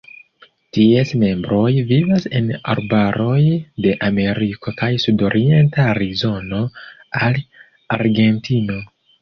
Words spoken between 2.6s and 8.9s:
arbaroj de Ameriko el sudorienta Arizono al Argentino.